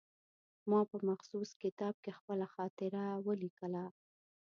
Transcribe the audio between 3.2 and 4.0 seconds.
ولیکله.